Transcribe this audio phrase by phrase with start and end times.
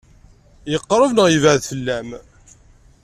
[0.71, 2.09] Yeqṛeb neɣ yebɛed fell-am?